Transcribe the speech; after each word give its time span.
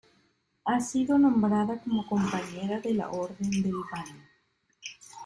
Ha 0.65 0.79
sido 0.79 1.19
nombrada 1.19 1.77
como 1.77 2.07
compañera 2.07 2.79
de 2.79 2.95
la 2.95 3.11
Orden 3.11 3.51
del 3.51 3.73
Baño. 3.91 4.19